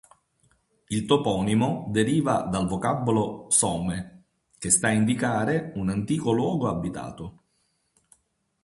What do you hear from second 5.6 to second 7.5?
un antico luogo abitato.